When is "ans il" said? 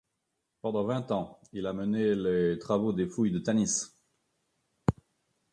1.11-1.67